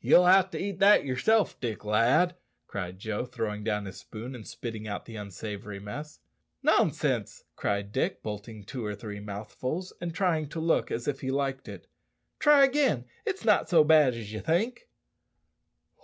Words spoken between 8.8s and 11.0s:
or three mouthfuls, and trying to look